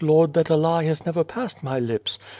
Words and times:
Lord, 0.03 0.33
that 0.33 0.49
a 0.49 0.55
lie 0.55 0.85
has 0.85 1.05
never 1.05 1.23
passed 1.23 1.61
my 1.61 1.77
lips. 1.77 2.17